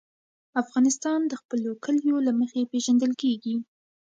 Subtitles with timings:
[0.61, 3.55] افغانستان د خپلو کلیو له مخې پېژندل کېږي.